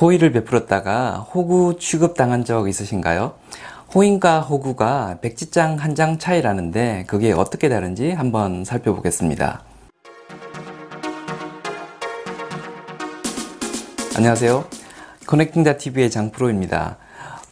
[0.00, 3.34] 호의를 베풀었다가 호구 취급당한 적 있으신가요?
[3.94, 9.62] 호인과 호구가 백지장 한 장 차이라는데 그게 어떻게 다른지 한번 살펴보겠습니다.
[14.16, 14.64] 안녕하세요.
[15.26, 16.98] 커넥팅다 TV의 장프로입니다.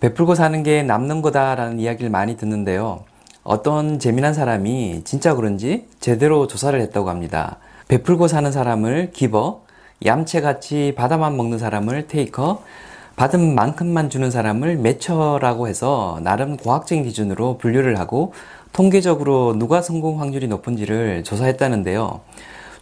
[0.00, 3.04] 베풀고 사는 게 남는 거다라는 이야기를 많이 듣는데요.
[3.44, 7.58] 어떤 재미난 사람이 진짜 그런지 제대로 조사를 했다고 합니다.
[7.86, 9.62] 베풀고 사는 사람을 기버,
[10.04, 12.62] 얌체같이 받아만 먹는 사람을 테이커,
[13.16, 18.32] 받은 만큼만 주는 사람을 매처라고 해서 나름 과학적인 기준으로 분류를 하고
[18.72, 22.20] 통계적으로 누가 성공 확률이 높은지를 조사했다는데요.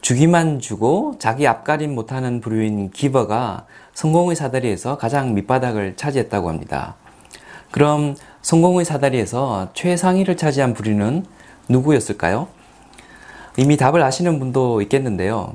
[0.00, 6.94] 주기만 주고 자기 앞가림 못하는 부류인 기버가 성공의 사다리에서 가장 밑바닥을 차지했다고 합니다.
[7.70, 11.26] 그럼 성공의 사다리에서 최상위를 차지한 부류는
[11.68, 12.48] 누구였을까요?
[13.56, 15.54] 이미 답을 아시는 분도 있겠는데요.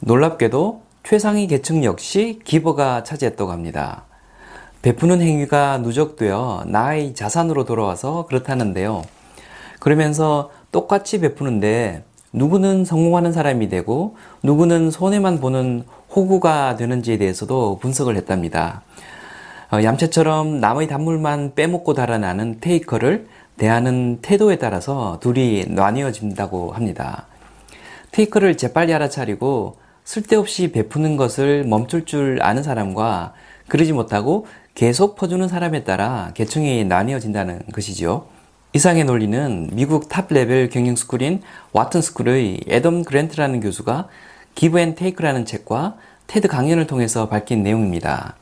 [0.00, 4.04] 놀랍게도 최상위 계층 역시 기버가 차지했다고 합니다.
[4.80, 9.02] 베푸는 행위가 누적되어 나의 자산으로 돌아와서 그렇다는데요.
[9.80, 15.82] 그러면서 똑같이 베푸는데 누구는 성공하는 사람이 되고 누구는 손해만 보는
[16.14, 18.82] 호구가 되는지에 대해서도 분석을 했답니다.
[19.72, 27.26] 어, 얌체처럼 남의 단물만 빼먹고 달아나는 테이커를 대하는 태도에 따라서 둘이 나뉘어진다고 합니다.
[28.12, 33.32] taker를 재빨리 알아차리고 쓸데없이 베푸는 것을 멈출 줄 아는 사람과
[33.68, 38.24] 그러지 못하고 계속 퍼주는 사람에 따라 계층이 나뉘어진다는 것이지요.
[38.72, 44.08] 이상의 논리는 미국 top level 경영 스쿨인 와튼 스쿨의 애덤 그랜트라는 교수가
[44.56, 45.94] Give and Take라는 책과
[46.26, 48.34] 테드 강연을 통해서 밝힌 내용입니다.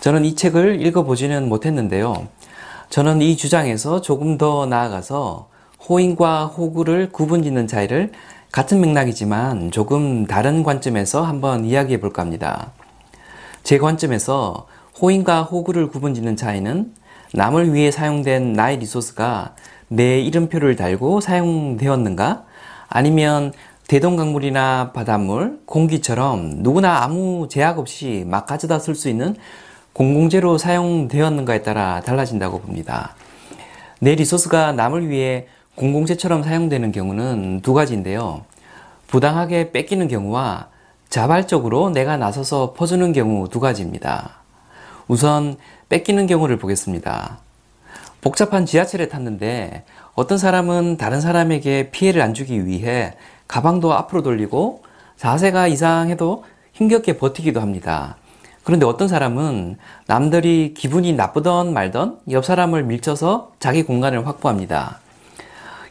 [0.00, 2.26] 저는 이 책을 읽어보지는 못했는데요.
[2.90, 5.48] 저는 이 주장에서 조금 더 나아가서
[5.88, 8.10] 호인과 호구를 구분 짓는 차이를
[8.54, 12.70] 같은 맥락이지만 조금 다른 관점에서 한번 이야기해 볼까 합니다.
[13.64, 14.68] 제 관점에서
[15.02, 16.94] 호인과 호구를 구분짓는 차이는
[17.32, 19.56] 남을 위해 사용된 나의 리소스가
[19.88, 22.44] 내 이름표를 달고 사용되었는가?
[22.88, 23.52] 아니면
[23.88, 29.34] 대동강물이나 바닷물, 공기처럼 누구나 아무 제약 없이 막 가져다 쓸 수 있는
[29.94, 33.16] 공공재로 사용되었는가에 따라 달라진다고 봅니다.
[33.98, 38.44] 내 리소스가 남을 위해 공공재처럼 사용되는 경우는 두 가지인데요.
[39.08, 40.68] 부당하게 뺏기는 경우와
[41.08, 44.42] 자발적으로 내가 나서서 퍼주는 경우 두 가지입니다.
[45.08, 45.56] 우선
[45.88, 47.38] 뺏기는 경우를 보겠습니다.
[48.20, 53.14] 복잡한 지하철에 탔는데 어떤 사람은 다른 사람에게 피해를 안 주기 위해
[53.46, 54.82] 가방도 앞으로 돌리고
[55.16, 58.16] 자세가 이상해도 힘겹게 버티기도 합니다.
[58.62, 65.00] 그런데 어떤 사람은 남들이 기분이 나쁘던 말던 옆 사람을 밀쳐서 자기 공간을 확보합니다.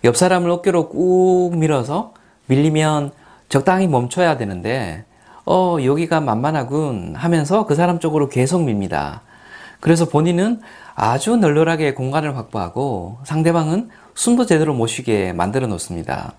[0.04, 2.14] 옆 사람을 어깨로 꾹 밀어서
[2.48, 3.12] 밀리면
[3.50, 5.06] 적당히 멈춰야 되는데
[5.46, 9.22] 어 여기가 만만하군 하면서 그 사람 쪽으로 계속 밉니다.
[9.80, 10.62] 그래서 본인은
[10.96, 16.34] 아주 널널하게 공간을 확보하고 상대방은 숨도 제대로 못 쉬게 만들어 놓습니다.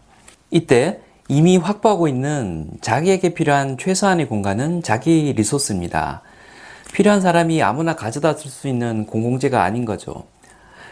[0.51, 6.23] 이때 이미 확보하고 있는 자기에게 필요한 최소한의 공간은 자기 리소스입니다.
[6.93, 10.25] 필요한 사람이 아무나 가져다 쓸 수 있는 공공재가 아닌 거죠.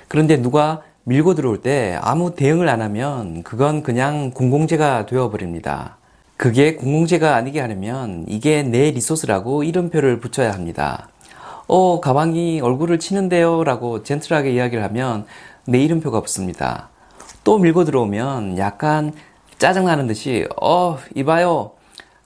[0.09, 5.97] 그런데 누가 밀고 들어올 때 아무 대응을 안 하면 그건 그냥 공공재가 되어버립니다.
[6.37, 11.09] 그게 공공재가 아니게 하려면 이게 내 리소스라고 이름표를 붙여야 합니다.
[11.67, 15.27] 어, 가방이 얼굴을 치는데요 라고 젠틀하게 이야기를 하면
[15.67, 16.89] 내 이름표가 붙습니다.
[17.43, 19.13] 또 밀고 들어오면 약간
[19.59, 21.73] 짜증나는 듯이 어, 이봐요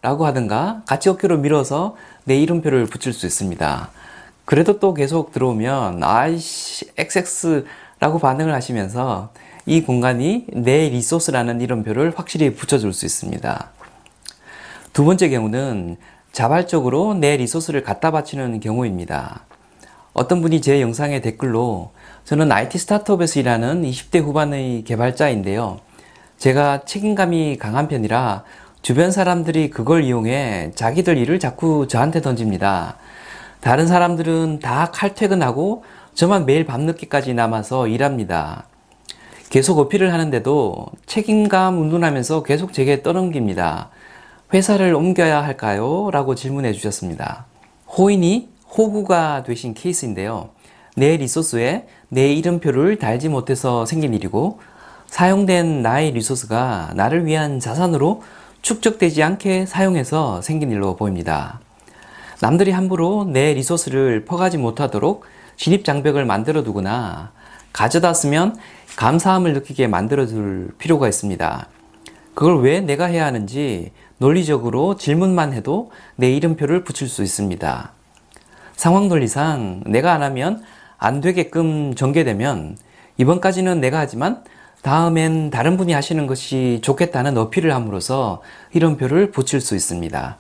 [0.03, 3.91] 라고 하든가 같이 어깨로 밀어서 내 이름표를 붙일 수 있습니다.
[4.45, 7.65] 그래도 또 계속 들어오면 아이씨 XX
[8.06, 9.31] 라고 반응을 하시면서
[9.67, 13.71] 이 공간이 내 리소스라는 이름표를 확실히 붙여줄 수 있습니다.
[14.93, 15.97] 두 번째 경우는
[16.31, 19.41] 자발적으로 내 리소스를 갖다 바치는 경우입니다.
[20.12, 21.91] 어떤 분이 제 영상의 댓글로
[22.25, 25.81] 저는 IT 스타트업에서 일하는 20대 후반의 개발자인데요.
[26.39, 28.45] 제가 책임감이 강한 편이라
[28.83, 32.99] 주변 사람들이 그걸 이용해 자기들 일을 자꾸 저한테 던집니다.
[33.59, 35.83] 다른 사람들은 다 칼퇴근하고
[36.16, 38.65] 저만 매일 밤늦게까지 남아서 일합니다.
[39.51, 43.91] 계속 어필을 하는데도 책임감 운운하면서 계속 제게 떠넘깁니다.
[44.54, 46.09] 회사를 옮겨야 할까요?
[46.10, 47.45] 라고 질문해 주셨습니다.
[47.98, 48.48] 호인이
[48.78, 50.48] 호구가 되신 케이스인데요.
[50.97, 54.59] 내 리소스에 내 이름표를 달지 못해서 생긴 일이고
[55.09, 58.22] 사용된 나의 리소스가 나를 위한 자산으로
[58.62, 61.60] 축적되지 않게 사용해서 생긴 일로 보입니다.
[62.41, 67.33] 남들이 함부로 내 리소스를 퍼가지 못하도록 진입장벽을 만들어 두거나
[67.73, 68.57] 가져다 쓰면
[68.97, 71.69] 감사함을 느끼게 만들어 둘 필요가 있습니다.
[72.35, 77.93] 그걸 왜 내가 해야 하는지 논리적으로 질문만 해도 내 이름표를 붙일 수 있습니다.
[78.75, 80.63] 상황 논리상 내가 안 하면
[80.99, 82.77] 안 되게끔 전개되면
[83.19, 84.45] 이번까지는 내가 하지만
[84.83, 88.43] 다음엔 다른 분이 하시는 것이 좋겠다는 어필을 함으로써
[88.73, 90.39] 이름표를 붙일 수 있습니다.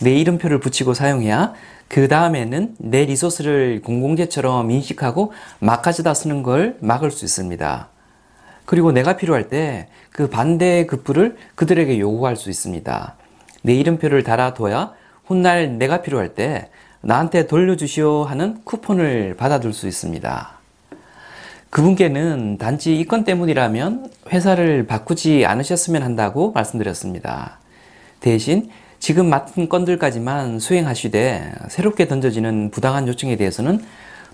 [0.00, 1.54] 내 이름표를 붙이고 사용해야
[1.88, 7.88] 그 다음에는 내 리소스를 공공재처럼 인식하고 막 가져다 쓰는 걸 막을 수 있습니다.
[8.64, 13.14] 그리고 내가 필요할 때 그 반대의 급부를 그들에게 요구할 수 있습니다.
[13.62, 14.92] 내 이름표를 달아둬야
[15.24, 16.70] 훗날 내가 필요할 때
[17.02, 20.58] 나한테 돌려주시오 하는 쿠폰을 받아둘 수 있습니다.
[21.70, 27.60] 그분께는 단지 이건 때문이라면 회사를 바꾸지 않으셨으면 한다고 말씀드렸습니다.
[28.18, 33.82] 대신 지금 맡은 건들까지만 수행하시되 새롭게 던져지는 부당한 요청에 대해서는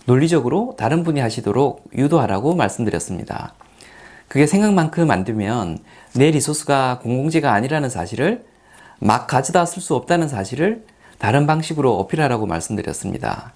[0.07, 3.55] 논리적으로 다른 분이 하시도록 유도하라고 말씀드렸습니다.
[4.29, 5.79] 그게 생각만큼 안 되면
[6.15, 8.45] 내 리소스가 공공재가 아니라는 사실을
[8.99, 10.85] 막 가져다 쓸 수 없다는 사실을
[11.19, 13.53] 다른 방식으로 어필하라고 말씀드렸습니다.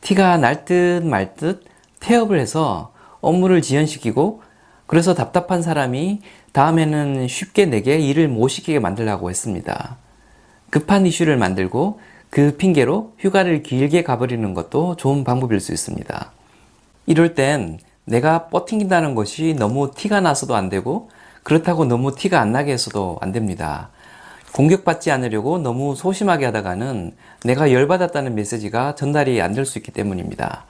[0.00, 1.64] 티가 날 듯 말 듯
[2.00, 4.42] 태업을 해서 업무를 지연시키고
[4.86, 6.20] 그래서 답답한 사람이
[6.52, 9.98] 다음에는 쉽게 내게 일을 못 시키게 만들라고 했습니다.
[10.70, 12.00] 급한 이슈를 만들고
[12.30, 16.32] 그 핑계로 휴가를 길게 가버리는 것도 좋은 방법일 수 있습니다.
[17.06, 21.10] 이럴 땐 내가 뻗팅긴다는 것이 너무 티가 나서도 안 되고
[21.42, 23.90] 그렇다고 너무 티가 안 나게 해서도 안 됩니다.
[24.52, 27.12] 공격받지 않으려고 너무 소심하게 하다가는
[27.44, 30.64] 내가 열받았다는 메시지가 전달이 안 될 수 있기 때문입니다.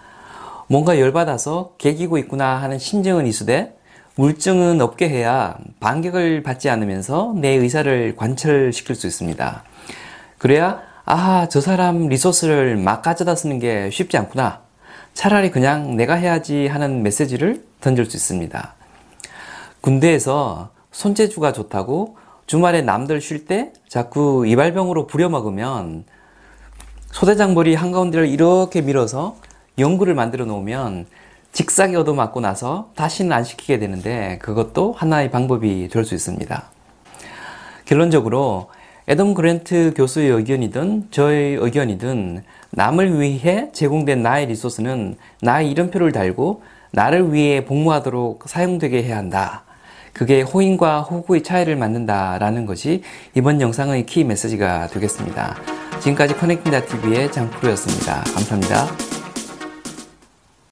[0.67, 3.76] 뭔가 열받아서 개기고 있구나 하는 심정은 있으되
[4.17, 9.65] 물증은 없게 해야 반격을 받지 않으면서 내 의사를 관철시킬 수 있습니다.
[10.39, 14.61] 그래야 아, 저 사람 리소스를 막 가져다 쓰는 게 쉽지 않구나.
[15.15, 18.75] 차라리 그냥 내가 해야지 하는 메시지를 던질 수 있습니다.
[19.81, 22.17] 군대에서 손재주가 좋다고
[22.47, 26.05] 주말에 남들 쉴 때 자꾸 이발병으로 부려먹으면
[27.12, 29.37] 소대장 머리 한가운데를 이렇게 밀어서
[29.79, 31.07] 연구를 만들어 놓으면
[31.52, 36.62] 직사기 얻어맞고 나서 다시는 안 시키게 되는데 그것도 하나의 방법이 될 수 있습니다.
[37.85, 38.70] 결론적으로
[39.08, 46.62] 애덤 그랜트 교수의 의견이든 저의 의견이든 남을 위해 제공된 나의 리소스는 나의 이름표를 달고
[46.93, 49.64] 나를 위해 복무하도록 사용되게 해야 한다.
[50.12, 53.02] 그게 호인과 호구의 차이를 만든다라는 것이
[53.35, 55.56] 이번 영상의 키 메시지가 되겠습니다.
[56.00, 58.23] 지금까지 커넥팅다TV의 장프로였습니다.
[58.35, 59.10] 감사합니다.